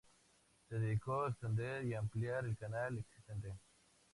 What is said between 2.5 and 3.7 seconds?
canal existente.